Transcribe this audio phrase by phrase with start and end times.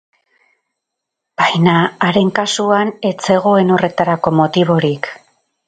[1.41, 1.75] Baina
[2.07, 5.15] haren kasuan ez zegoen horretarako motiborik.